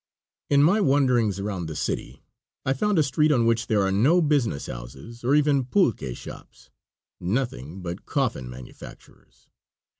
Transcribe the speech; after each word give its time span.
In 0.49 0.63
my 0.63 0.81
wanderings 0.81 1.39
around 1.39 1.67
the 1.67 1.75
city 1.75 2.23
I 2.65 2.73
found 2.73 2.97
a 2.97 3.03
street 3.03 3.31
on 3.31 3.45
which 3.45 3.67
there 3.67 3.83
are 3.83 3.91
no 3.91 4.19
business 4.19 4.65
houses 4.65 5.23
or 5.23 5.35
even 5.35 5.63
pulque 5.65 6.15
shops 6.15 6.71
nothing 7.19 7.83
but 7.83 8.07
coffin 8.07 8.49
manufacturers. 8.49 9.47